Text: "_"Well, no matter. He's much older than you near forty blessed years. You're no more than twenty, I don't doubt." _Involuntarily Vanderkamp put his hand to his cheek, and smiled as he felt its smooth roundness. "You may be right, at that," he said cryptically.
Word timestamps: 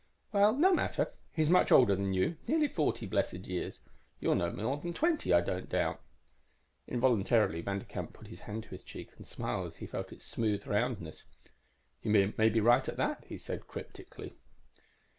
"_"Well, 0.33 0.57
no 0.57 0.73
matter. 0.73 1.13
He's 1.31 1.47
much 1.47 1.71
older 1.71 1.95
than 1.95 2.11
you 2.15 2.35
near 2.47 2.67
forty 2.67 3.05
blessed 3.05 3.45
years. 3.45 3.81
You're 4.19 4.33
no 4.33 4.51
more 4.51 4.77
than 4.77 4.93
twenty, 4.95 5.31
I 5.31 5.41
don't 5.41 5.69
doubt." 5.69 6.01
_Involuntarily 6.89 7.63
Vanderkamp 7.63 8.11
put 8.11 8.25
his 8.25 8.39
hand 8.39 8.63
to 8.63 8.69
his 8.69 8.83
cheek, 8.83 9.11
and 9.17 9.27
smiled 9.27 9.67
as 9.67 9.77
he 9.77 9.85
felt 9.85 10.11
its 10.11 10.25
smooth 10.25 10.65
roundness. 10.65 11.25
"You 12.01 12.33
may 12.35 12.49
be 12.49 12.59
right, 12.61 12.89
at 12.89 12.97
that," 12.97 13.25
he 13.27 13.37
said 13.37 13.67
cryptically. 13.67 14.33